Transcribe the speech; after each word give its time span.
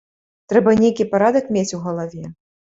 Трэба 0.53 0.73
нейкі 0.83 1.07
парадак 1.13 1.53
мець 1.59 1.69
у 1.79 1.85
галаве! 1.87 2.25